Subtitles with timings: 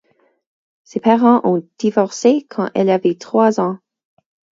[0.83, 3.77] Ses parents ont divorcé quand elle avait trois ans.